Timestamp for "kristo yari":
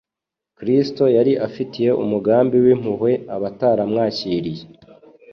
0.57-1.33